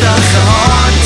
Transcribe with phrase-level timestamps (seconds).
[0.00, 0.99] just a heart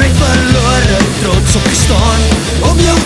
[0.00, 2.20] my verlore trots op gestaan
[2.70, 2.98] om jou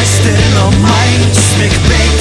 [0.00, 2.19] Christ in all my might,